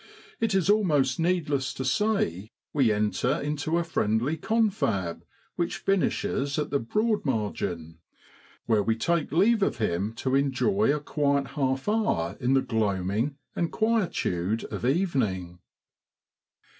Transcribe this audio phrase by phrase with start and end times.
[0.39, 5.23] It is almost needless to say we enter into a friendly confab,
[5.57, 7.99] which finishes at the Broad margin,
[8.65, 13.35] where we take leave of him to enjoy a quiet half hour in the gloaming
[13.55, 15.59] and quietude of evening.